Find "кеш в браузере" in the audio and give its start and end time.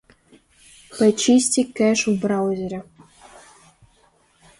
1.77-2.81